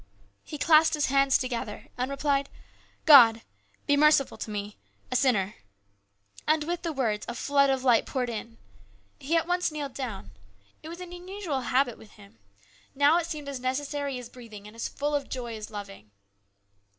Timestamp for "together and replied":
1.37-2.49